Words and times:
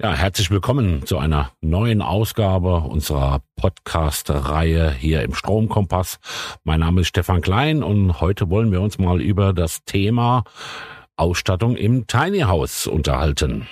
Ja, 0.00 0.12
herzlich 0.12 0.52
willkommen 0.52 1.04
zu 1.06 1.18
einer 1.18 1.50
neuen 1.60 2.02
Ausgabe 2.02 2.76
unserer 2.82 3.40
Podcast-Reihe 3.56 4.92
hier 4.92 5.22
im 5.22 5.34
Stromkompass. 5.34 6.20
Mein 6.62 6.78
Name 6.78 7.00
ist 7.00 7.08
Stefan 7.08 7.40
Klein 7.40 7.82
und 7.82 8.20
heute 8.20 8.48
wollen 8.48 8.70
wir 8.70 8.80
uns 8.80 8.98
mal 8.98 9.20
über 9.20 9.52
das 9.52 9.82
Thema 9.86 10.44
Ausstattung 11.16 11.74
im 11.74 12.06
Tiny 12.06 12.42
House 12.42 12.86
unterhalten. 12.86 13.66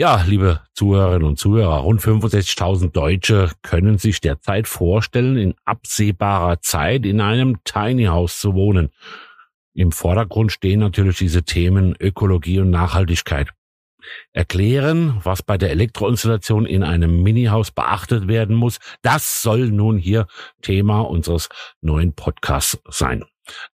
Ja, 0.00 0.24
liebe 0.26 0.62
Zuhörerinnen 0.72 1.28
und 1.28 1.38
Zuhörer, 1.38 1.80
rund 1.80 2.00
65.000 2.00 2.90
Deutsche 2.90 3.50
können 3.60 3.98
sich 3.98 4.22
derzeit 4.22 4.66
vorstellen, 4.66 5.36
in 5.36 5.54
absehbarer 5.66 6.62
Zeit 6.62 7.04
in 7.04 7.20
einem 7.20 7.62
Tiny 7.64 8.06
House 8.06 8.40
zu 8.40 8.54
wohnen. 8.54 8.88
Im 9.74 9.92
Vordergrund 9.92 10.52
stehen 10.52 10.80
natürlich 10.80 11.18
diese 11.18 11.42
Themen 11.42 11.96
Ökologie 12.00 12.60
und 12.60 12.70
Nachhaltigkeit. 12.70 13.50
Erklären, 14.32 15.20
was 15.22 15.42
bei 15.42 15.58
der 15.58 15.68
Elektroinstallation 15.68 16.64
in 16.64 16.82
einem 16.82 17.22
Minihaus 17.22 17.70
beachtet 17.70 18.26
werden 18.26 18.56
muss, 18.56 18.78
das 19.02 19.42
soll 19.42 19.68
nun 19.68 19.98
hier 19.98 20.28
Thema 20.62 21.02
unseres 21.02 21.50
neuen 21.82 22.14
Podcasts 22.14 22.78
sein. 22.88 23.26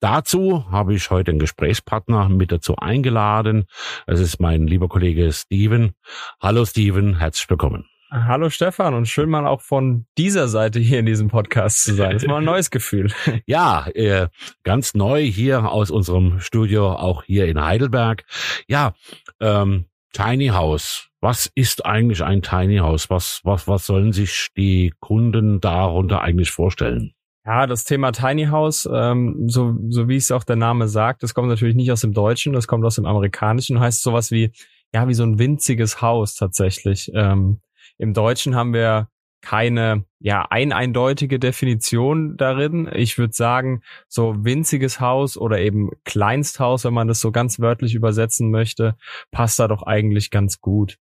Dazu 0.01 0.71
habe 0.71 0.95
ich 0.95 1.11
heute 1.11 1.31
einen 1.31 1.41
Gesprächspartner 1.41 2.29
mit 2.29 2.53
dazu 2.53 2.77
eingeladen. 2.77 3.65
Es 4.07 4.21
ist 4.21 4.41
mein 4.41 4.67
lieber 4.67 4.89
Kollege 4.89 5.33
Steven. 5.33 5.95
Hallo 6.41 6.65
Steven, 6.65 7.19
herzlich 7.19 7.49
willkommen. 7.49 7.87
Hallo 8.11 8.49
Stefan 8.49 8.95
und 8.95 9.09
schön 9.09 9.29
mal 9.29 9.45
auch 9.45 9.61
von 9.61 10.07
dieser 10.17 10.47
Seite 10.47 10.79
hier 10.79 11.01
in 11.01 11.07
diesem 11.07 11.29
Podcast 11.29 11.83
zu 11.83 11.95
sein. 11.95 12.13
Das 12.13 12.23
ist 12.23 12.29
mal 12.29 12.39
ein 12.39 12.45
neues 12.45 12.71
Gefühl. 12.71 13.13
Ja, 13.47 13.89
äh, 13.89 14.29
ganz 14.63 14.95
neu 14.95 15.23
hier 15.23 15.71
aus 15.71 15.91
unserem 15.91 16.39
Studio, 16.39 16.93
auch 16.93 17.25
hier 17.25 17.47
in 17.47 17.61
Heidelberg. 17.61 18.25
Ja, 18.69 18.95
ähm, 19.41 19.87
Tiny 20.13 20.49
House. 20.49 21.09
Was 21.21 21.51
ist 21.55 21.85
eigentlich 21.85 22.23
ein 22.23 22.43
Tiny 22.43 22.77
House? 22.79 23.11
Was, 23.11 23.41
was, 23.43 23.67
was 23.67 23.87
sollen 23.87 24.13
sich 24.13 24.51
die 24.57 24.93
Kunden 25.01 25.61
darunter 25.61 26.21
eigentlich 26.21 26.53
vorstellen? 26.53 27.14
Ja, 27.47 27.67
das 27.67 27.85
Thema 27.85 28.13
Tiny 28.13 28.47
House, 28.47 28.89
ähm, 28.91 29.49
so, 29.49 29.77
so 29.91 30.09
wie 30.09 30.17
es 30.17 30.31
auch 30.31 30.45
der 30.45 30.57
Name 30.57 30.89
sagt, 30.89 31.23
das 31.23 31.35
kommt 31.35 31.49
natürlich 31.49 31.75
nicht 31.75 31.93
aus 31.93 32.01
dem 32.01 32.15
Deutschen, 32.15 32.55
das 32.55 32.67
kommt 32.67 32.85
aus 32.87 32.95
dem 32.95 33.05
Amerikanischen, 33.05 33.81
heißt 33.81 34.03
sowas 34.03 34.31
wie, 34.31 34.53
ja, 34.95 35.07
wie 35.09 35.15
so 35.15 35.25
ein 35.25 35.39
winziges 35.39 36.01
Haus 36.01 36.35
tatsächlich. 36.37 37.11
Ähm, 37.15 37.61
Im 37.99 38.15
Deutschen 38.15 38.55
haben 38.55 38.73
wir 38.73 39.09
keine, 39.43 40.07
ja, 40.21 40.47
ein 40.49 40.73
eindeutige 40.73 41.39
Definition 41.39 42.39
darin. 42.39 42.91
Ich 42.95 43.19
würde 43.19 43.35
sagen, 43.35 43.83
so 44.09 44.43
winziges 44.43 45.01
Haus 45.01 45.37
oder 45.37 45.59
eben 45.59 45.91
Kleinsthaus, 46.05 46.85
wenn 46.85 46.95
man 46.95 47.09
das 47.09 47.21
so 47.21 47.31
ganz 47.31 47.61
wörtlich 47.61 47.95
übersetzen 47.95 48.51
möchte, 48.51 48.97
passt 49.33 49.59
da 49.59 49.69
doch 49.69 49.83
eigentlich 49.83 50.31
ganz 50.31 50.63
gut. 50.63 50.97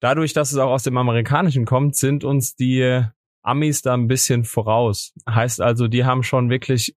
Dadurch, 0.00 0.34
dass 0.34 0.52
es 0.52 0.58
auch 0.58 0.70
aus 0.70 0.82
dem 0.82 0.98
Amerikanischen 0.98 1.64
kommt, 1.64 1.96
sind 1.96 2.24
uns 2.24 2.56
die 2.56 3.06
Amis 3.42 3.82
da 3.82 3.94
ein 3.94 4.08
bisschen 4.08 4.44
voraus. 4.44 5.12
Heißt 5.28 5.60
also, 5.60 5.88
die 5.88 6.04
haben 6.04 6.22
schon 6.22 6.50
wirklich 6.50 6.96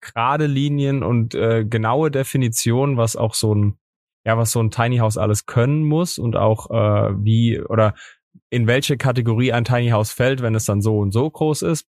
gerade 0.00 0.46
Linien 0.46 1.02
und 1.02 1.34
äh, 1.34 1.64
genaue 1.64 2.10
Definitionen, 2.10 2.96
was 2.96 3.16
auch 3.16 3.34
so 3.34 3.54
ein, 3.54 3.78
ja, 4.24 4.36
was 4.36 4.52
so 4.52 4.60
ein 4.60 4.70
Tiny 4.70 4.98
House 4.98 5.18
alles 5.18 5.46
können 5.46 5.84
muss 5.84 6.18
und 6.18 6.36
auch 6.36 6.70
äh, 6.70 7.14
wie 7.24 7.60
oder 7.60 7.94
in 8.50 8.66
welche 8.66 8.96
Kategorie 8.96 9.52
ein 9.52 9.64
Tiny 9.64 9.88
House 9.88 10.12
fällt, 10.12 10.42
wenn 10.42 10.54
es 10.54 10.64
dann 10.64 10.82
so 10.82 10.98
und 10.98 11.12
so 11.12 11.30
groß 11.30 11.62
ist. 11.62 11.86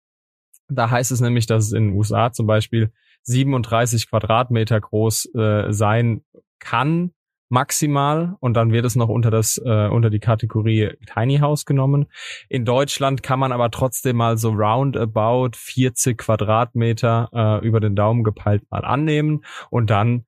Da 0.67 0.89
heißt 0.89 1.11
es 1.11 1.21
nämlich, 1.21 1.45
dass 1.45 1.65
es 1.65 1.73
in 1.73 1.89
den 1.89 1.97
USA 1.97 2.31
zum 2.31 2.47
Beispiel 2.47 2.91
37 3.23 4.09
Quadratmeter 4.09 4.79
groß 4.79 5.33
äh, 5.35 5.71
sein 5.71 6.23
kann, 6.59 7.11
maximal 7.49 8.35
und 8.39 8.55
dann 8.55 8.71
wird 8.71 8.85
es 8.85 8.95
noch 8.95 9.09
unter 9.09 9.31
das 9.31 9.61
äh, 9.63 9.87
unter 9.87 10.09
die 10.09 10.19
Kategorie 10.19 10.91
Tiny 11.13 11.37
House 11.37 11.65
genommen. 11.65 12.07
In 12.49 12.65
Deutschland 12.65 13.23
kann 13.23 13.39
man 13.39 13.51
aber 13.51 13.71
trotzdem 13.71 14.17
mal 14.17 14.37
so 14.37 14.49
roundabout 14.49 15.51
40 15.55 16.17
Quadratmeter 16.17 17.29
äh, 17.33 17.65
über 17.65 17.79
den 17.79 17.95
Daumen 17.95 18.23
gepeilt 18.23 18.63
mal 18.69 18.83
annehmen 18.83 19.45
und 19.69 19.89
dann 19.89 20.25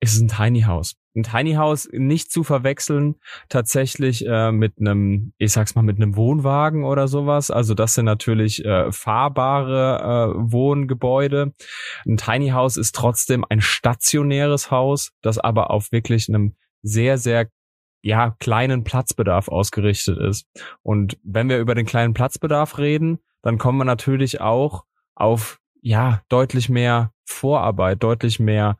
ist 0.00 0.14
es 0.14 0.20
ein 0.20 0.28
Tiny 0.28 0.62
House. 0.62 1.01
Ein 1.14 1.24
Tiny 1.24 1.54
House 1.54 1.88
nicht 1.92 2.32
zu 2.32 2.42
verwechseln 2.42 3.16
tatsächlich 3.48 4.26
äh, 4.26 4.50
mit 4.50 4.74
einem, 4.80 5.32
ich 5.38 5.52
sag's 5.52 5.74
mal, 5.74 5.82
mit 5.82 5.96
einem 5.96 6.16
Wohnwagen 6.16 6.84
oder 6.84 7.06
sowas. 7.08 7.50
Also 7.50 7.74
das 7.74 7.94
sind 7.94 8.06
natürlich 8.06 8.64
äh, 8.64 8.90
fahrbare 8.90 10.34
äh, 10.36 10.52
Wohngebäude. 10.52 11.52
Ein 12.06 12.16
Tiny 12.16 12.50
House 12.50 12.76
ist 12.76 12.94
trotzdem 12.94 13.44
ein 13.48 13.60
stationäres 13.60 14.70
Haus, 14.70 15.12
das 15.20 15.38
aber 15.38 15.70
auf 15.70 15.92
wirklich 15.92 16.28
einem 16.28 16.56
sehr, 16.82 17.18
sehr 17.18 17.48
ja, 18.02 18.34
kleinen 18.40 18.82
Platzbedarf 18.84 19.48
ausgerichtet 19.48 20.18
ist. 20.18 20.46
Und 20.82 21.18
wenn 21.22 21.48
wir 21.48 21.58
über 21.58 21.74
den 21.74 21.86
kleinen 21.86 22.14
Platzbedarf 22.14 22.78
reden, 22.78 23.18
dann 23.42 23.58
kommen 23.58 23.78
wir 23.78 23.84
natürlich 23.84 24.40
auch 24.40 24.84
auf 25.14 25.60
ja 25.80 26.22
deutlich 26.28 26.68
mehr 26.68 27.12
Vorarbeit, 27.24 28.02
deutlich 28.02 28.40
mehr 28.40 28.78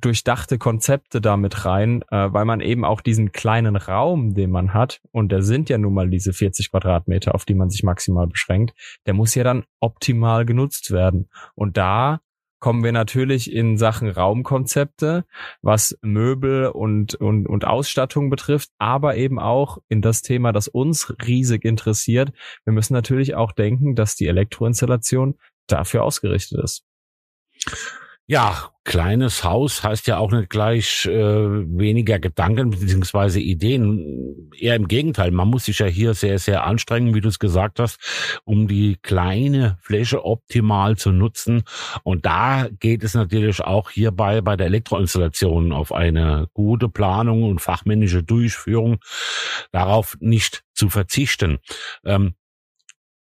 durchdachte 0.00 0.58
Konzepte 0.58 1.20
damit 1.20 1.64
rein, 1.64 2.02
äh, 2.10 2.32
weil 2.32 2.44
man 2.44 2.60
eben 2.60 2.84
auch 2.84 3.00
diesen 3.00 3.32
kleinen 3.32 3.76
Raum, 3.76 4.34
den 4.34 4.50
man 4.50 4.74
hat, 4.74 5.00
und 5.12 5.30
der 5.32 5.42
sind 5.42 5.68
ja 5.68 5.78
nun 5.78 5.94
mal 5.94 6.08
diese 6.08 6.32
40 6.32 6.70
Quadratmeter, 6.70 7.34
auf 7.34 7.44
die 7.44 7.54
man 7.54 7.70
sich 7.70 7.82
maximal 7.82 8.26
beschränkt, 8.26 8.74
der 9.06 9.14
muss 9.14 9.34
ja 9.34 9.44
dann 9.44 9.64
optimal 9.80 10.44
genutzt 10.44 10.90
werden. 10.90 11.28
Und 11.54 11.76
da 11.76 12.20
kommen 12.64 12.82
wir 12.82 12.92
natürlich 12.92 13.52
in 13.52 13.76
Sachen 13.76 14.08
Raumkonzepte, 14.08 15.26
was 15.60 15.98
Möbel 16.00 16.68
und, 16.68 17.14
und, 17.14 17.46
und 17.46 17.66
Ausstattung 17.66 18.30
betrifft, 18.30 18.70
aber 18.78 19.16
eben 19.16 19.38
auch 19.38 19.78
in 19.88 20.00
das 20.00 20.22
Thema, 20.22 20.50
das 20.50 20.68
uns 20.68 21.14
riesig 21.26 21.64
interessiert. 21.66 22.32
Wir 22.64 22.72
müssen 22.72 22.94
natürlich 22.94 23.34
auch 23.34 23.52
denken, 23.52 23.94
dass 23.94 24.16
die 24.16 24.26
Elektroinstallation 24.28 25.38
dafür 25.66 26.04
ausgerichtet 26.04 26.64
ist. 26.64 26.84
Ja, 28.26 28.70
kleines 28.84 29.44
Haus 29.44 29.82
heißt 29.82 30.06
ja 30.06 30.16
auch 30.16 30.32
nicht 30.32 30.48
gleich 30.48 31.04
äh, 31.04 31.12
weniger 31.12 32.18
Gedanken 32.18 32.70
beziehungsweise 32.70 33.38
Ideen. 33.38 34.50
Eher 34.58 34.76
im 34.76 34.88
Gegenteil, 34.88 35.30
man 35.30 35.48
muss 35.48 35.66
sich 35.66 35.80
ja 35.80 35.86
hier 35.86 36.14
sehr, 36.14 36.38
sehr 36.38 36.64
anstrengen, 36.64 37.14
wie 37.14 37.20
du 37.20 37.28
es 37.28 37.38
gesagt 37.38 37.80
hast, 37.80 37.98
um 38.44 38.66
die 38.66 38.96
kleine 39.02 39.76
Fläche 39.82 40.24
optimal 40.24 40.96
zu 40.96 41.12
nutzen. 41.12 41.64
Und 42.02 42.24
da 42.24 42.68
geht 42.80 43.04
es 43.04 43.12
natürlich 43.12 43.60
auch 43.60 43.90
hierbei 43.90 44.40
bei 44.40 44.56
der 44.56 44.68
Elektroinstallation 44.68 45.72
auf 45.72 45.92
eine 45.92 46.48
gute 46.54 46.88
Planung 46.88 47.42
und 47.42 47.60
fachmännische 47.60 48.22
Durchführung 48.22 49.00
darauf 49.70 50.16
nicht 50.20 50.62
zu 50.72 50.88
verzichten. 50.88 51.58
Ähm, 52.06 52.34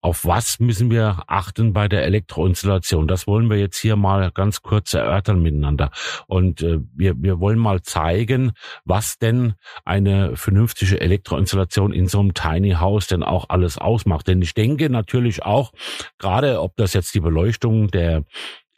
auf 0.03 0.25
was 0.25 0.59
müssen 0.59 0.91
wir 0.91 1.24
achten 1.28 1.72
bei 1.72 1.88
der 1.88 2.03
Elektroinstallation? 2.03 3.08
Das 3.08 3.25
wollen 3.25 3.50
wir 3.50 3.58
jetzt 3.58 3.78
hier 3.78 3.96
mal 3.96 4.31
ganz 4.31 4.62
kurz 4.62 4.94
erörtern 4.94 5.41
miteinander. 5.41 5.91
Und 6.28 6.62
äh, 6.62 6.80
wir, 6.94 7.16
wir 7.18 7.40
wollen 7.40 7.58
mal 7.58 7.81
zeigen, 7.84 8.52
was 8.84 9.18
denn 9.18 9.53
eine 9.86 10.36
vernünftige 10.36 11.00
Elektroinstallation 11.00 11.94
in 11.94 12.08
so 12.08 12.19
einem 12.19 12.34
Tiny 12.34 12.72
House 12.72 13.08
denn 13.08 13.24
auch 13.24 13.46
alles 13.47 13.78
ausmacht. 13.78 14.28
Denn 14.28 14.42
ich 14.42 14.53
denke 14.53 14.90
natürlich 14.90 15.44
auch, 15.44 15.72
gerade 16.18 16.62
ob 16.62 16.75
das 16.75 16.94
jetzt 16.94 17.16
die 17.16 17.22
Beleuchtung 17.22 17.88
der 17.88 18.25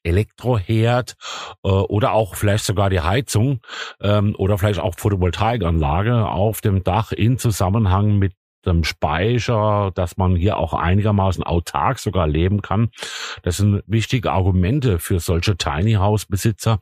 Elektroherd 0.04 1.16
äh, 1.64 1.70
oder 1.70 2.14
auch 2.14 2.36
vielleicht 2.36 2.66
sogar 2.66 2.92
die 2.92 3.02
Heizung 3.02 3.62
ähm, 4.00 4.36
oder 4.38 4.60
vielleicht 4.60 4.80
auch 4.80 4.94
Photovoltaikanlage 4.96 6.28
auf 6.28 6.62
dem 6.62 6.84
Dach 6.84 7.12
in 7.12 7.40
Zusammenhang 7.40 8.20
mit 8.20 8.34
dem 8.66 8.84
Speicher, 8.84 9.92
dass 9.96 10.18
man 10.18 10.36
hier 10.36 10.58
auch 10.58 10.74
einigermaßen 10.74 11.44
autark 11.44 12.00
sogar 12.00 12.28
leben 12.28 12.62
kann. 12.62 12.90
Das 13.44 13.58
sind 13.58 13.84
wichtige 13.88 14.32
Argumente 14.32 15.00
für 15.00 15.20
solche 15.20 15.58
Tiny 15.58 15.94
House 15.94 16.26
Besitzer, 16.26 16.80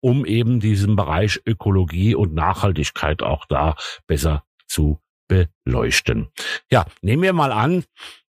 um 0.00 0.24
eben 0.24 0.60
diesen 0.60 0.96
Bereich 0.96 1.40
Ökologie 1.46 2.14
und 2.14 2.34
Nachhaltigkeit 2.34 3.22
auch 3.22 3.44
da 3.46 3.76
besser 4.06 4.44
zu 4.66 5.00
beleuchten. 5.28 6.28
Ja, 6.70 6.86
nehmen 7.02 7.22
wir 7.22 7.32
mal 7.32 7.52
an, 7.52 7.84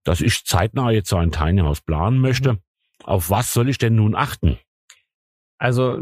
dass 0.03 0.21
ich 0.21 0.45
zeitnah 0.45 0.91
jetzt 0.91 1.09
so 1.09 1.17
ein 1.17 1.31
Tiny 1.31 1.61
House 1.61 1.81
planen 1.81 2.19
möchte. 2.19 2.59
Auf 3.03 3.29
was 3.29 3.53
soll 3.53 3.69
ich 3.69 3.77
denn 3.77 3.95
nun 3.95 4.15
achten? 4.15 4.59
Also 5.57 5.97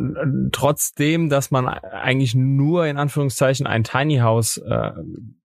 trotzdem, 0.51 1.29
dass 1.29 1.51
man 1.51 1.67
eigentlich 1.67 2.33
nur 2.33 2.87
in 2.87 2.97
Anführungszeichen 2.97 3.67
ein 3.67 3.83
Tiny 3.83 4.17
House 4.17 4.57
äh, 4.57 4.91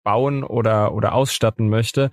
bauen 0.03 0.43
oder, 0.43 0.93
oder 0.93 1.13
ausstatten 1.13 1.69
möchte, 1.69 2.11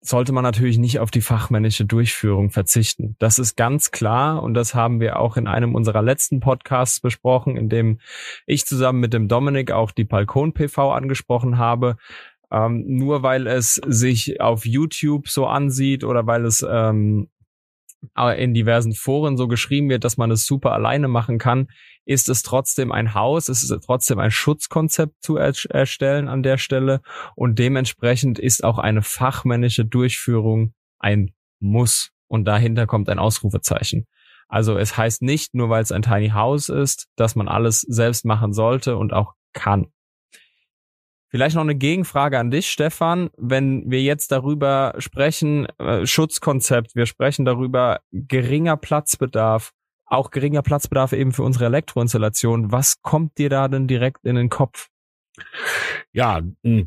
sollte 0.00 0.32
man 0.32 0.44
natürlich 0.44 0.78
nicht 0.78 1.00
auf 1.00 1.10
die 1.10 1.20
fachmännische 1.20 1.84
Durchführung 1.84 2.50
verzichten. 2.50 3.16
Das 3.18 3.38
ist 3.38 3.56
ganz 3.56 3.90
klar 3.90 4.42
und 4.42 4.54
das 4.54 4.74
haben 4.74 5.00
wir 5.00 5.18
auch 5.18 5.36
in 5.36 5.48
einem 5.48 5.74
unserer 5.74 6.02
letzten 6.02 6.40
Podcasts 6.40 7.00
besprochen, 7.00 7.56
in 7.56 7.68
dem 7.68 8.00
ich 8.46 8.66
zusammen 8.66 9.00
mit 9.00 9.12
dem 9.12 9.28
Dominik 9.28 9.72
auch 9.72 9.90
die 9.90 10.04
Balkon 10.04 10.52
PV 10.52 10.92
angesprochen 10.92 11.58
habe. 11.58 11.96
Ähm, 12.52 12.84
nur 12.86 13.24
weil 13.24 13.48
es 13.48 13.74
sich 13.74 14.40
auf 14.40 14.64
YouTube 14.64 15.28
so 15.28 15.46
ansieht 15.46 16.04
oder 16.04 16.28
weil 16.28 16.44
es 16.44 16.64
ähm, 16.68 17.28
in 18.36 18.54
diversen 18.54 18.92
Foren 18.92 19.36
so 19.36 19.48
geschrieben 19.48 19.88
wird, 19.88 20.04
dass 20.04 20.16
man 20.16 20.30
es 20.30 20.46
super 20.46 20.72
alleine 20.72 21.08
machen 21.08 21.38
kann, 21.38 21.68
ist 22.06 22.28
es 22.28 22.42
trotzdem 22.42 22.92
ein 22.92 23.12
Haus, 23.14 23.48
es 23.48 23.62
ist 23.62 23.84
trotzdem 23.84 24.18
ein 24.18 24.30
Schutzkonzept 24.30 25.22
zu 25.22 25.36
erstellen 25.36 26.28
an 26.28 26.42
der 26.42 26.56
Stelle 26.56 27.02
und 27.34 27.58
dementsprechend 27.58 28.38
ist 28.38 28.64
auch 28.64 28.78
eine 28.78 29.02
fachmännische 29.02 29.84
Durchführung 29.84 30.72
ein 30.98 31.32
Muss 31.58 32.12
und 32.28 32.44
dahinter 32.44 32.86
kommt 32.86 33.08
ein 33.10 33.18
Ausrufezeichen. 33.18 34.06
Also 34.48 34.78
es 34.78 34.96
heißt 34.96 35.22
nicht, 35.22 35.54
nur 35.54 35.68
weil 35.68 35.82
es 35.82 35.92
ein 35.92 36.02
Tiny 36.02 36.30
House 36.30 36.68
ist, 36.68 37.08
dass 37.16 37.34
man 37.34 37.48
alles 37.48 37.80
selbst 37.80 38.24
machen 38.24 38.52
sollte 38.52 38.96
und 38.96 39.12
auch 39.12 39.34
kann. 39.52 39.88
Vielleicht 41.28 41.56
noch 41.56 41.62
eine 41.62 41.74
Gegenfrage 41.74 42.38
an 42.38 42.52
dich, 42.52 42.70
Stefan. 42.70 43.30
Wenn 43.36 43.90
wir 43.90 44.00
jetzt 44.00 44.30
darüber 44.30 44.94
sprechen, 44.98 45.66
äh, 45.78 46.06
Schutzkonzept, 46.06 46.94
wir 46.94 47.06
sprechen 47.06 47.44
darüber 47.44 48.00
geringer 48.12 48.76
Platzbedarf, 48.76 49.72
auch 50.06 50.30
geringer 50.30 50.62
Platzbedarf 50.62 51.12
eben 51.12 51.32
für 51.32 51.42
unsere 51.42 51.66
Elektroinstallation. 51.66 52.72
Was 52.72 53.02
kommt 53.02 53.38
dir 53.38 53.50
da 53.50 53.68
denn 53.68 53.86
direkt 53.86 54.24
in 54.24 54.36
den 54.36 54.48
Kopf? 54.48 54.88
Ja, 56.12 56.40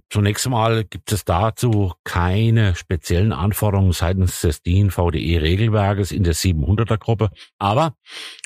zunächst 0.10 0.48
einmal 0.48 0.84
gibt 0.84 1.12
es 1.12 1.24
dazu 1.24 1.94
keine 2.04 2.76
speziellen 2.76 3.32
Anforderungen 3.32 3.92
seitens 3.92 4.42
des 4.42 4.64
DIN 4.64 4.90
VDE 4.90 5.42
Regelwerkes 5.42 6.12
in 6.12 6.24
der 6.24 6.34
700er 6.34 6.98
Gruppe. 6.98 7.30
Aber 7.60 7.94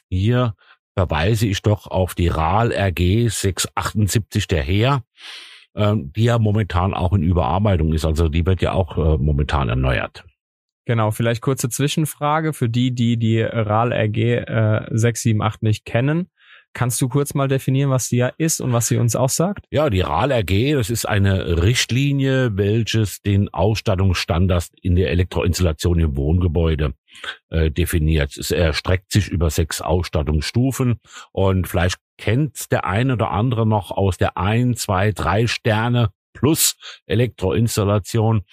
hier 0.10 0.56
verweise 0.94 1.48
ich 1.48 1.62
doch 1.62 1.88
auf 1.88 2.16
die 2.16 2.28
RAL 2.28 2.74
RG 2.74 3.30
678 3.30 4.48
der 4.48 4.64
HER 4.64 5.04
ähm, 5.76 6.12
die 6.14 6.26
ja 6.26 6.40
momentan 6.40 6.94
auch 6.94 7.14
in 7.14 7.24
Überarbeitung 7.24 7.94
ist. 7.94 8.06
Also 8.06 8.30
die 8.30 8.46
wird 8.46 8.62
ja 8.62 8.74
auch 8.74 8.98
äh, 8.98 9.18
momentan 9.18 9.70
erneuert. 9.70 10.24
Genau, 10.86 11.12
vielleicht 11.12 11.42
kurze 11.42 11.70
Zwischenfrage 11.70 12.54
für 12.54 12.70
die, 12.70 12.94
die 12.94 13.18
die 13.18 13.42
RAL 13.42 13.94
RG 13.94 14.18
äh, 14.18 14.88
678 14.92 15.62
nicht 15.62 15.86
kennen. 15.86 16.30
Kannst 16.74 17.00
du 17.02 17.08
kurz 17.08 17.36
mal 17.36 17.48
definieren, 17.48 17.92
was 17.92 18.10
die 18.10 18.18
ja 18.18 18.32
ist 18.38 18.60
und 18.60 18.74
was 18.74 18.88
sie 18.88 18.98
uns 18.98 19.16
auch 19.16 19.30
sagt? 19.30 19.66
Ja, 19.70 19.92
die 19.92 20.02
RAL 20.02 20.32
RG, 20.32 20.74
das 20.74 20.90
ist 20.90 21.08
eine 21.08 21.62
Richtlinie, 21.62 22.58
welches 22.58 23.22
den 23.22 23.54
Ausstattungsstandard 23.54 24.70
in 24.82 24.96
der 24.96 25.12
Elektroinstallation 25.12 26.00
im 26.00 26.18
Wohngebäude 26.18 26.94
äh, 27.50 27.70
definiert. 27.70 28.36
Es 28.36 28.50
erstreckt 28.50 29.12
sich 29.12 29.28
über 29.28 29.52
sechs 29.52 29.82
Ausstattungsstufen 29.82 31.00
und 31.32 31.68
vielleicht 31.68 31.98
kennt 32.18 32.72
der 32.72 32.86
eine 32.86 33.14
oder 33.14 33.30
andere 33.30 33.68
noch 33.68 33.92
aus 33.92 34.18
der 34.18 34.38
ein, 34.38 34.76
zwei, 34.76 35.12
drei 35.12 35.46
Sterne 35.46 36.10
plus 36.34 36.76
Elektroinstallation 37.06 38.44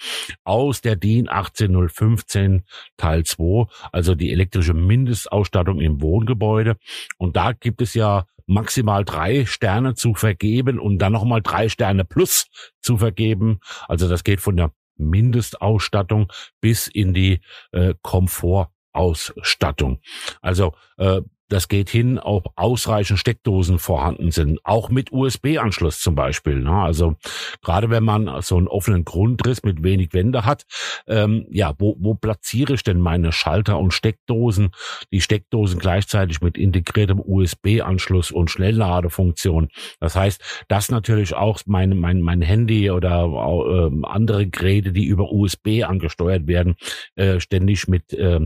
aus 0.45 0.81
der 0.81 0.97
DIN 0.97 1.29
18015 1.29 2.65
Teil 2.97 3.25
2, 3.25 3.67
also 3.93 4.15
die 4.15 4.33
elektrische 4.33 4.75
Mindestausstattung 4.75 5.81
im 5.81 6.01
Wohngebäude. 6.01 6.77
Und 7.19 7.37
da 7.37 7.53
gibt 7.53 7.83
es 7.83 7.95
ja 7.95 8.27
maximal 8.47 9.05
drei 9.05 9.47
Sterne 9.47 9.95
zu 9.95 10.15
vergeben 10.15 10.79
und 10.79 10.99
dann 10.99 11.13
nochmal 11.13 11.41
drei 11.41 11.69
Sterne 11.69 12.05
plus 12.05 12.47
zu 12.83 12.99
vergeben. 12.99 13.61
Also 13.89 14.09
das 14.09 14.25
geht 14.25 14.41
von 14.41 14.57
der 14.57 14.73
Mindestausstattung 14.97 16.33
bis 16.61 16.89
in 16.89 17.15
die 17.15 17.41
äh, 17.73 17.95
Komfortausstattung. 18.03 20.01
Also 20.43 20.75
äh, 20.99 21.23
das 21.51 21.69
geht 21.69 21.91
hin, 21.91 22.19
ob 22.19 22.53
ausreichend 22.57 23.19
Steckdosen 23.19 23.79
vorhanden 23.79 24.31
sind, 24.31 24.61
auch 24.65 24.89
mit 24.89 25.13
USB-Anschluss 25.13 26.01
zum 26.01 26.15
Beispiel. 26.15 26.61
Ne? 26.61 26.73
Also 26.73 27.17
gerade 27.63 27.91
wenn 27.91 28.05
man 28.05 28.41
so 28.41 28.57
einen 28.57 28.69
offenen 28.69 29.05
Grundriss 29.05 29.63
mit 29.63 29.83
wenig 29.83 30.13
Wände 30.13 30.45
hat, 30.45 30.65
ähm, 31.07 31.47
ja, 31.51 31.75
wo, 31.79 31.97
wo 31.99 32.15
platziere 32.15 32.75
ich 32.75 32.85
denn 32.85 33.01
meine 33.01 33.33
Schalter 33.33 33.79
und 33.79 33.93
Steckdosen? 33.93 34.71
Die 35.13 35.21
Steckdosen 35.21 35.79
gleichzeitig 35.79 36.41
mit 36.41 36.57
integriertem 36.57 37.21
USB-Anschluss 37.21 38.31
und 38.31 38.51
Schnellladefunktion. 38.51 39.69
Das 39.99 40.15
heißt, 40.15 40.65
dass 40.69 40.91
natürlich 40.91 41.35
auch 41.35 41.61
mein, 41.67 41.99
mein, 41.99 42.21
mein 42.21 42.43
Handy 42.43 42.91
oder 42.91 43.25
äh, 43.25 44.07
andere 44.07 44.47
Geräte, 44.47 44.93
die 44.93 45.07
über 45.07 45.33
USB 45.33 45.83
angesteuert 45.85 46.47
werden, 46.47 46.77
äh, 47.17 47.41
ständig 47.41 47.89
mit 47.89 48.13
äh, 48.13 48.41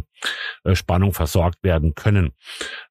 Spannung 0.72 1.12
versorgt 1.12 1.62
werden 1.62 1.94
können. 1.94 2.32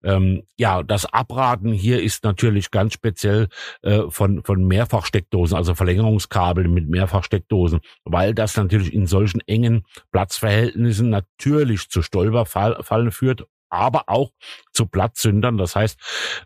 Ähm, 0.04 0.44
ja, 0.58 0.84
das 0.84 1.06
Abraten 1.06 1.72
hier 1.72 2.02
ist 2.02 2.24
natürlich 2.24 2.72
ganz 2.72 2.94
speziell 2.94 3.48
äh, 3.82 4.04
von, 4.10 4.44
von 4.44 4.66
Mehrfachsteckdosen, 4.66 5.58
also 5.58 5.76
Verlängerungskabeln 5.76 6.72
mit 6.74 6.88
Mehrfachsteckdosen, 6.90 7.80
weil 8.04 8.34
das 8.34 8.56
natürlich 8.58 8.94
in 8.94 9.08
solchen 9.08 9.42
engen 9.48 9.86
Platzverhältnissen 10.12 11.10
natürlich 11.10 11.90
zu 11.90 12.02
Stolperfallen 12.02 13.12
führt, 13.12 13.46
aber 13.70 14.04
auch 14.08 14.32
zu 14.72 14.86
Platzsündern. 14.86 15.58
Das 15.58 15.76
heißt, 15.76 16.00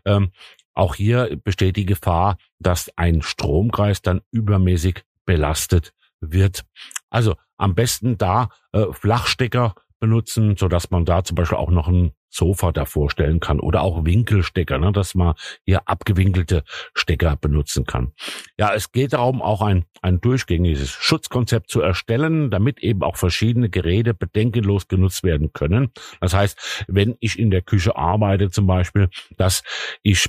ähm, 0.06 0.32
auch 0.74 0.94
hier 0.94 1.36
besteht 1.42 1.76
die 1.76 1.86
Gefahr, 1.86 2.38
dass 2.60 2.90
ein 2.96 3.20
Stromkreis 3.20 4.00
dann 4.00 4.20
übermäßig 4.30 5.02
belastet 5.26 5.92
wird. 6.20 6.64
Also 7.10 7.34
am 7.56 7.74
besten 7.74 8.16
da 8.16 8.48
äh, 8.72 8.86
Flachstecker 8.92 9.74
benutzen, 9.98 10.56
so 10.56 10.68
dass 10.68 10.90
man 10.90 11.04
da 11.04 11.24
zum 11.24 11.34
Beispiel 11.34 11.58
auch 11.58 11.70
noch 11.70 11.88
ein 11.88 12.12
Sofa 12.30 12.72
davor 12.72 13.10
stellen 13.10 13.40
kann 13.40 13.58
oder 13.58 13.82
auch 13.82 14.04
Winkelstecker, 14.04 14.78
ne, 14.78 14.92
dass 14.92 15.14
man 15.14 15.34
hier 15.64 15.88
abgewinkelte 15.88 16.62
Stecker 16.94 17.36
benutzen 17.36 17.84
kann. 17.84 18.12
Ja, 18.58 18.74
es 18.74 18.92
geht 18.92 19.14
darum, 19.14 19.40
auch 19.40 19.62
ein, 19.62 19.86
ein 20.02 20.20
durchgängiges 20.20 20.90
Schutzkonzept 20.90 21.70
zu 21.70 21.80
erstellen, 21.80 22.50
damit 22.50 22.80
eben 22.80 23.02
auch 23.02 23.16
verschiedene 23.16 23.70
Geräte 23.70 24.14
bedenkenlos 24.14 24.88
genutzt 24.88 25.24
werden 25.24 25.52
können. 25.52 25.90
Das 26.20 26.34
heißt, 26.34 26.84
wenn 26.86 27.16
ich 27.20 27.38
in 27.38 27.50
der 27.50 27.62
Küche 27.62 27.96
arbeite 27.96 28.50
zum 28.50 28.66
Beispiel, 28.66 29.08
dass 29.36 29.62
ich 30.02 30.28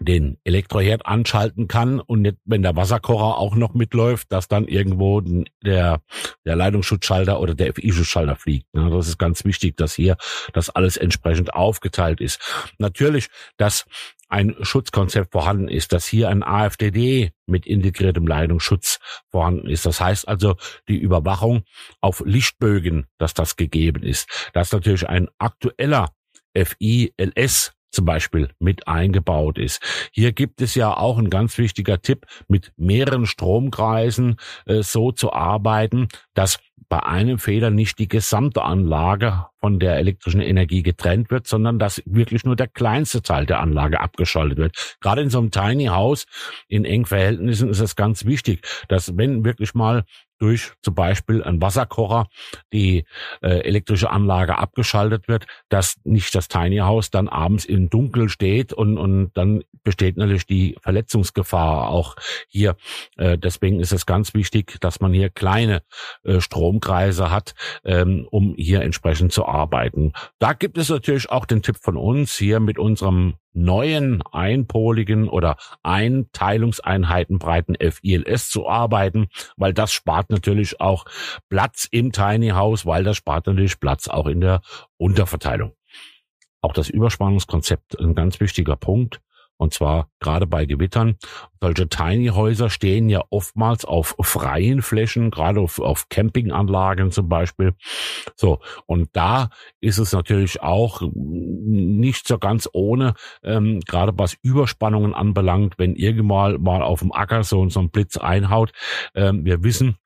den 0.00 0.38
Elektroherd 0.44 1.06
anschalten 1.06 1.68
kann 1.68 2.00
und 2.00 2.36
wenn 2.44 2.62
der 2.62 2.76
Wasserkocher 2.76 3.38
auch 3.38 3.54
noch 3.54 3.74
mitläuft, 3.74 4.30
dass 4.30 4.48
dann 4.48 4.66
irgendwo 4.66 5.22
der, 5.64 6.02
der 6.44 6.56
Leitungsschutzschalter 6.56 7.40
oder 7.40 7.54
der 7.54 7.72
FI-Schutzschalter 7.74 8.36
fliegt. 8.36 8.66
Das 8.72 9.08
ist 9.08 9.18
ganz 9.18 9.44
wichtig, 9.44 9.76
dass 9.76 9.94
hier 9.94 10.16
das 10.52 10.70
alles 10.70 10.96
entsprechend 10.96 11.54
aufgeteilt 11.54 12.20
ist. 12.20 12.40
Natürlich, 12.78 13.28
dass 13.56 13.86
ein 14.28 14.56
Schutzkonzept 14.60 15.32
vorhanden 15.32 15.68
ist, 15.68 15.92
dass 15.92 16.06
hier 16.06 16.28
ein 16.28 16.42
AFDD 16.42 17.32
mit 17.46 17.66
integriertem 17.66 18.26
Leitungsschutz 18.26 18.98
vorhanden 19.30 19.68
ist. 19.68 19.86
Das 19.86 20.00
heißt 20.00 20.26
also 20.26 20.56
die 20.88 20.98
Überwachung 20.98 21.62
auf 22.00 22.22
Lichtbögen, 22.24 23.06
dass 23.18 23.34
das 23.34 23.56
gegeben 23.56 24.02
ist. 24.02 24.50
Dass 24.52 24.72
natürlich 24.72 25.08
ein 25.08 25.28
aktueller 25.38 26.08
FI-LS 26.54 27.75
zum 27.96 28.04
Beispiel 28.04 28.50
mit 28.60 28.86
eingebaut 28.86 29.58
ist. 29.58 29.82
Hier 30.12 30.32
gibt 30.32 30.60
es 30.62 30.76
ja 30.76 30.96
auch 30.96 31.18
ein 31.18 31.30
ganz 31.30 31.58
wichtiger 31.58 32.00
Tipp, 32.00 32.26
mit 32.46 32.72
mehreren 32.76 33.26
Stromkreisen 33.26 34.36
äh, 34.66 34.82
so 34.82 35.10
zu 35.10 35.32
arbeiten, 35.32 36.08
dass 36.34 36.60
bei 36.88 37.02
einem 37.02 37.38
Fehler 37.38 37.70
nicht 37.70 37.98
die 37.98 38.08
gesamte 38.08 38.62
Anlage 38.62 39.46
von 39.60 39.80
der 39.80 39.96
elektrischen 39.96 40.40
Energie 40.40 40.82
getrennt 40.82 41.30
wird, 41.30 41.46
sondern 41.46 41.78
dass 41.78 42.02
wirklich 42.06 42.44
nur 42.44 42.54
der 42.54 42.68
kleinste 42.68 43.22
Teil 43.22 43.46
der 43.46 43.60
Anlage 43.60 44.00
abgeschaltet 44.00 44.58
wird. 44.58 44.96
Gerade 45.00 45.22
in 45.22 45.30
so 45.30 45.38
einem 45.38 45.50
Tiny 45.50 45.86
House 45.86 46.26
in 46.68 46.84
engen 46.84 47.06
Verhältnissen 47.06 47.70
ist 47.70 47.80
es 47.80 47.96
ganz 47.96 48.24
wichtig, 48.24 48.64
dass 48.88 49.16
wenn 49.16 49.44
wirklich 49.44 49.74
mal 49.74 50.04
durch 50.38 50.72
zum 50.82 50.94
Beispiel 50.94 51.42
ein 51.42 51.60
Wasserkocher 51.60 52.26
die 52.72 53.04
äh, 53.42 53.60
elektrische 53.60 54.10
Anlage 54.10 54.58
abgeschaltet 54.58 55.28
wird, 55.28 55.46
dass 55.68 55.96
nicht 56.04 56.34
das 56.34 56.48
Tiny 56.48 56.78
House 56.78 57.10
dann 57.10 57.28
abends 57.28 57.64
im 57.64 57.90
Dunkel 57.90 58.28
steht 58.28 58.72
und, 58.72 58.98
und 58.98 59.30
dann 59.34 59.62
besteht 59.82 60.16
natürlich 60.16 60.46
die 60.46 60.76
Verletzungsgefahr 60.82 61.88
auch 61.88 62.16
hier. 62.48 62.76
Äh, 63.16 63.38
deswegen 63.38 63.80
ist 63.80 63.92
es 63.92 64.06
ganz 64.06 64.34
wichtig, 64.34 64.78
dass 64.80 65.00
man 65.00 65.12
hier 65.12 65.30
kleine 65.30 65.82
äh, 66.24 66.40
Stromkreise 66.40 67.30
hat, 67.30 67.54
ähm, 67.84 68.26
um 68.30 68.54
hier 68.56 68.82
entsprechend 68.82 69.32
zu 69.32 69.46
arbeiten. 69.46 70.12
Da 70.38 70.52
gibt 70.52 70.78
es 70.78 70.88
natürlich 70.88 71.30
auch 71.30 71.46
den 71.46 71.62
Tipp 71.62 71.76
von 71.80 71.96
uns 71.96 72.36
hier 72.36 72.60
mit 72.60 72.78
unserem 72.78 73.34
neuen 73.56 74.22
einpoligen 74.32 75.28
oder 75.28 75.56
Einteilungseinheitenbreiten 75.82 77.76
FILS 77.80 78.50
zu 78.50 78.68
arbeiten, 78.68 79.28
weil 79.56 79.72
das 79.72 79.92
spart 79.92 80.30
natürlich 80.30 80.80
auch 80.80 81.06
Platz 81.48 81.88
im 81.90 82.12
Tiny 82.12 82.50
House, 82.50 82.86
weil 82.86 83.02
das 83.02 83.16
spart 83.16 83.46
natürlich 83.46 83.80
Platz 83.80 84.08
auch 84.08 84.26
in 84.26 84.40
der 84.40 84.60
Unterverteilung. 84.98 85.72
Auch 86.60 86.72
das 86.72 86.90
Überspannungskonzept, 86.90 87.98
ein 87.98 88.14
ganz 88.14 88.40
wichtiger 88.40 88.76
Punkt. 88.76 89.20
Und 89.58 89.72
zwar 89.74 90.08
gerade 90.20 90.46
bei 90.46 90.66
Gewittern. 90.66 91.16
Solche 91.60 91.88
Tiny 91.88 92.28
Häuser 92.28 92.68
stehen 92.70 93.08
ja 93.08 93.22
oftmals 93.30 93.84
auf 93.84 94.14
freien 94.20 94.82
Flächen, 94.82 95.30
gerade 95.30 95.60
auf, 95.60 95.78
auf 95.78 96.08
Campinganlagen 96.08 97.10
zum 97.10 97.28
Beispiel. 97.28 97.74
So. 98.36 98.58
Und 98.86 99.10
da 99.14 99.50
ist 99.80 99.98
es 99.98 100.12
natürlich 100.12 100.62
auch 100.62 101.02
nicht 101.12 102.28
so 102.28 102.38
ganz 102.38 102.68
ohne, 102.72 103.14
ähm, 103.42 103.80
gerade 103.80 104.12
was 104.16 104.36
Überspannungen 104.42 105.14
anbelangt, 105.14 105.74
wenn 105.78 105.96
irgendwann 105.96 106.62
mal 106.62 106.82
auf 106.82 107.00
dem 107.00 107.12
Acker 107.12 107.42
so, 107.42 107.68
so 107.68 107.80
ein 107.80 107.90
Blitz 107.90 108.16
einhaut. 108.16 108.72
Ähm, 109.14 109.44
wir 109.44 109.64
wissen, 109.64 109.96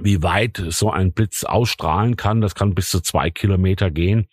wie 0.00 0.22
weit 0.22 0.62
so 0.68 0.90
ein 0.90 1.12
Blitz 1.12 1.44
ausstrahlen 1.44 2.16
kann. 2.16 2.40
Das 2.40 2.54
kann 2.54 2.74
bis 2.74 2.90
zu 2.90 3.00
zwei 3.00 3.30
Kilometer 3.30 3.90
gehen. 3.90 4.28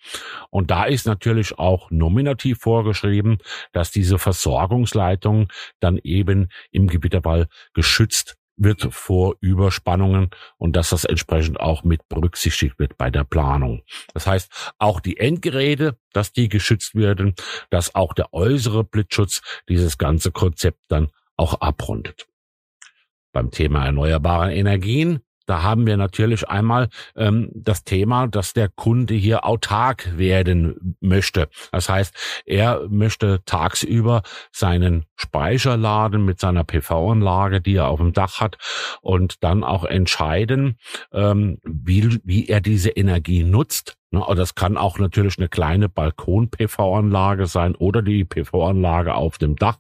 Und 0.50 0.72
da 0.72 0.86
ist 0.86 1.06
natürlich 1.06 1.58
auch 1.58 1.92
nominativ 1.92 2.60
vorgeschrieben, 2.60 3.38
dass 3.72 3.92
diese 3.92 4.20
Versorgungsleitung 4.20 5.48
dann 5.80 5.98
eben 5.98 6.50
im 6.72 6.88
Gewitterwall 6.88 7.48
geschützt 7.74 8.38
wird 8.56 8.94
vor 8.94 9.36
Überspannungen 9.42 10.30
und 10.58 10.76
dass 10.76 10.90
das 10.90 11.06
entsprechend 11.06 11.60
auch 11.60 11.84
mit 11.84 12.08
berücksichtigt 12.08 12.78
wird 12.78 12.98
bei 12.98 13.10
der 13.10 13.24
Planung. 13.24 13.82
Das 14.14 14.28
heißt, 14.28 14.74
auch 14.78 15.00
die 15.00 15.18
Endgeräte, 15.18 15.98
dass 16.12 16.34
die 16.34 16.50
geschützt 16.50 16.96
werden, 16.96 17.34
dass 17.70 17.96
auch 17.96 18.14
der 18.14 18.34
äußere 18.34 18.84
Blitzschutz 18.84 19.42
dieses 19.68 19.98
ganze 19.98 20.32
Konzept 20.32 20.80
dann 20.88 21.10
auch 21.36 21.62
abrundet. 21.62 22.28
Beim 23.32 23.50
Thema 23.50 23.86
erneuerbare 23.86 24.54
Energien 24.54 25.22
da 25.46 25.62
haben 25.62 25.86
wir 25.86 25.98
natürlich 25.98 26.48
einmal 26.48 26.90
ähm, 27.16 27.50
das 27.54 27.84
Thema, 27.84 28.28
dass 28.28 28.54
der 28.54 28.70
Kunde 28.70 29.14
hier 29.14 29.46
autark 29.46 30.18
werden 30.18 30.96
möchte. 31.02 31.50
Das 31.72 31.90
heißt, 31.90 32.44
er 32.46 32.88
möchte 32.90 33.44
tagsüber 33.46 34.22
seinen 34.52 35.06
Speicher 35.16 35.78
laden 35.78 36.26
mit 36.26 36.40
seiner 36.40 36.64
PV-Anlage, 36.64 37.62
die 37.62 37.76
er 37.76 37.88
auf 37.88 38.00
dem 38.00 38.14
Dach 38.14 38.40
hat, 38.40 38.58
und 39.02 39.44
dann 39.44 39.64
auch 39.64 39.84
entscheiden, 39.86 40.78
ähm, 41.12 41.60
wie, 41.64 42.20
wie 42.24 42.48
er 42.48 42.62
diese 42.62 42.90
Energie 42.90 43.44
nutzt 43.44 43.98
Ne, 44.14 44.24
das 44.36 44.54
kann 44.54 44.78
auch 44.78 45.00
natürlich 45.00 45.40
eine 45.40 45.50
kleine 45.50 45.90
Balkon-PV-Anlage 45.90 47.48
sein 47.48 47.74
oder 47.74 48.04
die 48.04 48.24
PV-Anlage 48.24 49.16
auf 49.16 49.40
dem 49.40 49.56
Dach, 49.56 49.80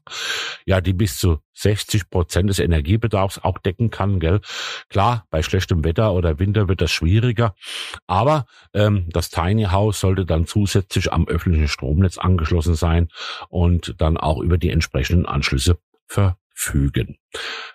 ja, 0.65 0.81
die 0.81 0.93
bis 0.93 1.19
zu 1.19 1.37
60 1.53 2.09
Prozent 2.09 2.49
des 2.49 2.57
Energiebedarfs 2.57 3.37
auch 3.43 3.59
decken 3.59 3.91
kann, 3.91 4.19
gell? 4.19 4.41
Klar, 4.89 5.27
bei 5.29 5.43
schlechtem 5.43 5.83
Wetter 5.83 6.13
oder 6.13 6.39
Winter 6.39 6.67
wird 6.67 6.81
das 6.81 6.89
schwieriger, 6.89 7.53
aber 8.07 8.47
ähm, 8.73 9.07
das 9.11 9.29
Tiny 9.29 9.65
House 9.65 9.99
sollte 9.99 10.25
dann 10.25 10.47
zusätzlich 10.47 11.13
am 11.13 11.27
öffentlichen 11.27 11.67
Stromnetz 11.67 12.17
angeschlossen 12.17 12.73
sein 12.73 13.09
und 13.49 14.01
dann 14.01 14.17
auch 14.17 14.39
über 14.41 14.57
die 14.57 14.71
entsprechenden 14.71 15.27
Anschlüsse 15.27 15.77
ver 16.07 16.37
fügen. 16.63 17.17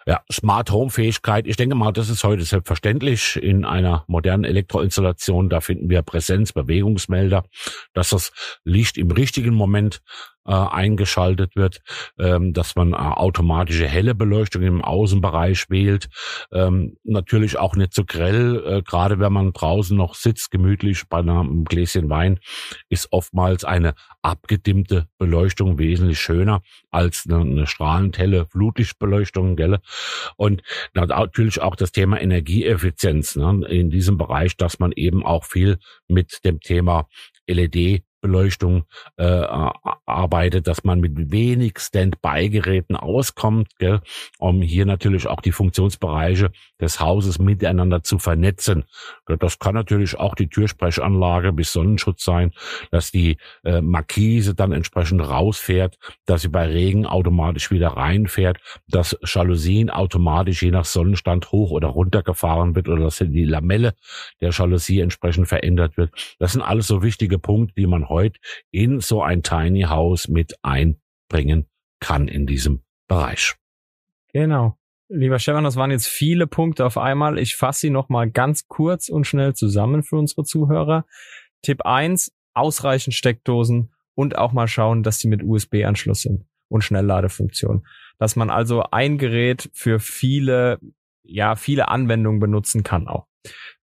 Ja, 0.07 0.23
Smart 0.33 0.71
Home 0.71 0.91
Fähigkeit. 0.91 1.47
Ich 1.47 1.57
denke 1.57 1.75
mal, 1.75 1.93
das 1.93 2.09
ist 2.09 2.25
heute 2.25 2.45
selbstverständlich 2.45 3.37
in 3.37 3.65
einer 3.65 4.05
modernen 4.07 4.45
Elektroinstallation. 4.45 5.49
Da 5.49 5.61
finden 5.61 5.91
wir 5.91 6.03
Präsenz, 6.03 6.53
Bewegungsmelder, 6.53 7.45
dass 7.93 8.11
das 8.11 8.33
Licht 8.65 8.97
im 8.97 9.11
richtigen 9.11 9.55
Moment 9.55 10.01
äh, 10.49 10.53
eingeschaltet 10.53 11.57
wird, 11.57 11.83
ähm, 12.19 12.55
dass 12.55 12.75
man 12.75 12.95
äh, 12.95 12.97
automatische 12.97 13.87
helle 13.87 14.15
Beleuchtung 14.15 14.63
im 14.63 14.83
Außenbereich 14.83 15.69
wählt. 15.69 16.09
Ähm, 16.51 16.97
natürlich 17.05 17.59
auch 17.59 17.77
nicht 17.77 17.93
so 17.93 18.05
grell, 18.05 18.65
äh, 18.67 18.83
gerade 18.83 19.19
wenn 19.19 19.33
man 19.33 19.53
draußen 19.53 19.97
noch 19.97 20.15
sitzt, 20.15 20.51
gemütlich 20.51 21.07
bei 21.09 21.19
einem 21.19 21.65
Gläschen 21.65 22.09
Wein, 22.09 22.41
ist 22.89 23.13
oftmals 23.13 23.65
eine 23.65 23.95
abgedimmte 24.23 25.07
Beleuchtung 25.19 25.79
wesentlich 25.79 26.19
schöner 26.19 26.63
als 26.91 27.27
eine, 27.29 27.41
eine 27.41 27.67
strahlend 27.67 28.17
helle 28.17 28.47
Flutlichtbeleuchtung. 28.47 29.55
Gell? 29.57 29.79
Und 30.37 30.63
natürlich 30.95 31.61
auch 31.61 31.77
das 31.77 31.93
Thema 31.93 32.21
Energieeffizienz 32.21 33.37
ne, 33.37 33.67
in 33.69 33.91
diesem 33.91 34.17
Bereich, 34.17 34.57
dass 34.57 34.79
man 34.79 34.93
eben 34.93 35.25
auch 35.27 35.45
viel 35.45 35.79
mit 36.09 36.43
dem 36.45 36.61
Thema 36.61 37.07
LED 37.47 38.03
Beleuchtung 38.21 38.85
äh, 39.17 39.45
arbeitet, 40.07 40.67
dass 40.67 40.85
man 40.85 41.01
mit 41.01 41.31
wenig 41.31 41.79
Standby-Geräten 41.79 42.97
auskommt, 42.97 43.79
gell, 43.79 44.01
um 44.39 44.63
hier 44.63 44.87
natürlich 44.87 45.27
auch 45.27 45.41
die 45.41 45.53
Funktionsbereiche 45.53 46.51
des 46.81 47.01
Hauses 47.01 47.39
miteinander 47.39 48.03
zu 48.03 48.19
vernetzen. 48.19 48.85
Das 49.39 49.59
kann 49.59 49.75
natürlich 49.75 50.19
auch 50.19 50.35
die 50.35 50.49
Türsprechanlage 50.49 51.53
bis 51.53 51.73
Sonnenschutz 51.73 52.25
sein, 52.25 52.53
dass 52.91 53.11
die 53.11 53.39
äh, 53.65 53.81
Markise 53.81 54.55
dann 54.55 54.73
entsprechend 54.73 55.21
rausfährt, 55.21 55.99
dass 56.27 56.43
sie 56.43 56.49
bei 56.49 56.67
Regen 56.67 57.07
automatisch 57.07 57.71
wieder 57.71 57.89
reinfährt, 57.89 58.59
dass 58.89 59.17
Jalousien 59.25 59.91
automatisch 59.91 60.63
je 60.63 60.71
nach 60.71 60.85
Sonnenstand 60.85 61.53
hoch 61.53 61.71
oder 61.71 61.89
runter 61.89 62.23
gefahren 62.23 62.75
wird 62.75 62.89
oder 62.89 63.05
dass 63.05 63.19
die 63.19 63.45
Lamelle 63.45 63.95
der 64.41 64.51
Jalousie 64.51 65.01
entsprechend 65.01 65.49
verändert 65.49 65.97
wird. 65.97 66.11
Das 66.39 66.53
sind 66.53 66.63
alles 66.63 66.87
so 66.87 67.03
wichtige 67.03 67.39
Punkte, 67.39 67.75
die 67.77 67.87
man 67.87 68.08
heute 68.09 68.39
in 68.71 69.01
so 69.01 69.23
ein 69.23 69.43
Tiny 69.43 69.83
House 69.83 70.29
mit 70.29 70.55
einbringen 70.63 71.69
kann 72.01 72.29
in 72.29 72.47
diesem 72.47 72.83
Bereich. 73.07 73.55
Genau. 74.33 74.79
Lieber 75.11 75.39
Stefan, 75.39 75.65
das 75.65 75.77
waren 75.77 75.91
jetzt 75.91 76.07
viele 76.07 76.47
Punkte 76.47 76.85
auf 76.85 76.99
einmal. 76.99 77.39
Ich 77.39 77.57
fasse 77.57 77.81
sie 77.81 77.91
nochmal 77.91 78.31
ganz 78.31 78.69
kurz 78.69 79.09
und 79.09 79.27
schnell 79.27 79.55
zusammen 79.55 80.03
für 80.03 80.17
unsere 80.17 80.45
Zuhörer. 80.45 81.07
Tipp 81.63 81.87
eins: 81.87 82.33
ausreichend 82.53 83.15
Steckdosen 83.15 83.95
und 84.15 84.37
auch 84.37 84.53
mal 84.53 84.69
schauen, 84.69 85.03
dass 85.03 85.19
sie 85.19 85.29
mit 85.29 85.43
USB-Anschluss 85.43 86.23
sind 86.23 86.45
und 86.69 86.85
Schnellladefunktion. 86.85 87.87
Dass 88.19 88.37
man 88.37 88.51
also 88.51 88.83
ein 88.91 89.17
Gerät 89.17 89.71
für 89.73 89.99
viele, 89.99 90.79
ja, 91.23 91.57
viele 91.57 91.89
Anwendungen 91.89 92.41
benutzen 92.41 92.83
kann 92.83 93.09
auch. 93.09 93.27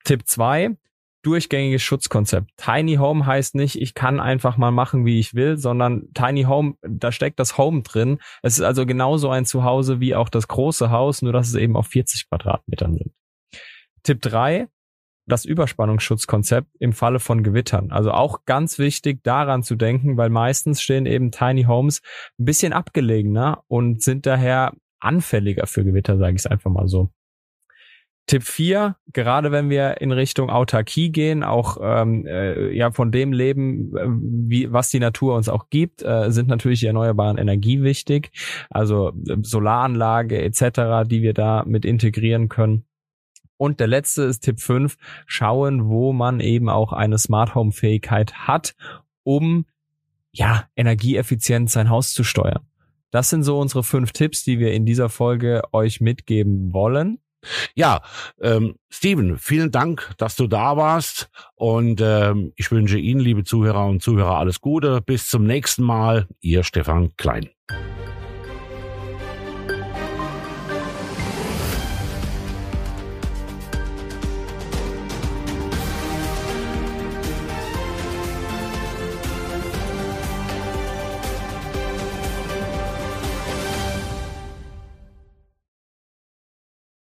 Tipp 0.03 0.27
zwei: 0.27 0.77
durchgängiges 1.25 1.82
Schutzkonzept. 1.82 2.51
Tiny 2.58 2.96
Home 2.96 3.25
heißt 3.25 3.55
nicht, 3.55 3.82
ich 3.82 3.96
kann 3.96 4.20
einfach 4.20 4.58
mal 4.58 4.72
machen, 4.72 5.05
wie 5.05 5.20
ich 5.20 5.34
will, 5.34 5.58
sondern 5.58 6.13
Tiny 6.13 6.44
Home, 6.44 6.75
da 6.82 7.12
steckt 7.12 7.39
das 7.39 7.58
Home 7.58 7.82
drin. 7.82 8.20
Es 8.44 8.60
ist 8.60 8.63
also 8.63 8.86
genauso 8.86 9.29
ein 9.29 9.46
Zuhause 9.46 10.00
wie 10.00 10.15
auch 10.15 10.29
das 10.29 10.48
große 10.48 10.91
Haus, 10.91 11.22
nur 11.22 11.34
dass 11.34 11.48
es 11.48 11.55
eben 11.55 11.75
auf 11.75 11.88
40 11.88 12.29
Quadratmetern 12.29 12.94
sind. 12.94 13.12
Tipp 14.03 14.22
drei: 14.22 14.67
das 15.25 15.46
Überspannungsschutzkonzept 15.46 16.67
im 16.79 16.94
Falle 16.94 17.20
von 17.20 17.44
Gewittern. 17.44 17.91
Also 17.91 18.12
auch 18.12 18.46
ganz 18.46 18.77
wichtig 18.77 19.24
daran 19.24 19.63
zu 19.63 19.75
denken, 19.75 20.17
weil 20.17 20.29
meistens 20.29 20.82
stehen 20.82 21.08
eben 21.08 21.32
Tiny 21.32 21.63
Homes 21.63 22.01
ein 22.39 22.46
bisschen 22.46 22.72
abgelegener 22.72 23.63
und 23.67 24.03
sind 24.03 24.27
daher 24.27 24.74
anfälliger 25.00 25.65
für 25.65 25.84
Gewitter, 25.84 26.17
sage 26.17 26.36
ich 26.36 26.41
es 26.41 26.46
einfach 26.46 26.70
mal 26.70 26.88
so. 26.88 27.10
Tipp 28.27 28.44
4, 28.44 28.96
gerade 29.13 29.51
wenn 29.51 29.70
wir 29.70 30.01
in 30.01 30.12
Richtung 30.12 30.50
Autarkie 30.50 31.12
gehen, 31.12 31.44
auch 31.44 31.77
ähm, 31.82 32.25
äh, 32.25 32.72
ja 32.72 32.91
von 32.91 33.12
dem 33.12 33.32
leben, 33.32 33.96
äh, 33.96 34.08
wie 34.08 34.72
was 34.72 34.89
die 34.89 35.00
Natur 35.00 35.36
uns 35.36 35.48
auch 35.48 35.70
gibt, 35.70 36.01
äh, 36.01 36.32
sind 36.32 36.48
natürlich 36.48 36.79
die 36.79 36.88
erneuerbaren 36.88 37.38
Energie 37.38 37.84
wichtig, 37.84 38.32
also 38.72 39.10
äh, 39.27 39.38
Solaranlage 39.41 40.41
etc., 40.41 41.08
die 41.08 41.22
wir 41.22 41.34
da 41.34 41.63
mit 41.67 41.86
integrieren 41.86 42.50
können. 42.50 42.86
Und 43.58 43.79
der 43.79 43.88
letzte 43.88 44.24
ist 44.24 44.41
Tipp 44.41 44.60
5, 44.60 44.98
schauen, 45.27 45.88
wo 45.88 46.12
man 46.12 46.39
eben 46.39 46.67
auch 46.67 46.94
eine 46.94 47.20
Smart 47.20 47.53
Home 47.53 47.72
Fähigkeit 47.72 48.34
hat, 48.34 48.75
um 49.24 49.65
ja, 50.32 50.65
energieeffizient 50.75 51.70
sein 51.70 51.89
Haus 51.89 52.13
zu 52.13 52.24
steuern. 52.24 52.67
Das 53.12 53.29
sind 53.29 53.44
so 53.44 53.60
unsere 53.60 53.84
fünf 53.84 54.12
Tipps, 54.12 54.44
die 54.44 54.60
wir 54.60 54.74
in 54.74 54.86
dieser 54.86 55.08
Folge 55.10 55.62
euch 55.72 56.01
mitgeben 56.01 56.74
wollen. 56.74 57.20
Ja, 57.75 58.02
ähm, 58.42 58.75
Steven, 58.90 59.38
vielen 59.38 59.72
Dank, 59.72 60.14
dass 60.18 60.36
du 60.36 60.48
da 60.48 60.78
warst 60.78 61.30
und 61.56 62.02
ähm, 62.02 62.54
ich 62.56 62.72
wünsche 62.72 62.98
Ihnen, 62.98 63.20
liebe 63.20 63.44
Zuhörer 63.44 63.86
und 63.86 64.02
Zuhörer, 64.02 64.38
alles 64.38 64.62
Gute. 64.62 65.02
Bis 65.02 65.30
zum 65.30 65.46
nächsten 65.46 65.84
Mal. 65.84 66.28
Ihr 66.42 66.64
Stefan 66.64 67.16
Klein. 67.18 67.50